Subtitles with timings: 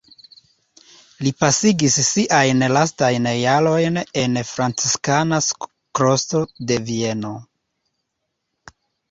[1.25, 5.41] Li pasigis siajn lastajn jarojn en franciskana
[6.01, 6.43] klostro
[6.73, 7.37] de Vieno.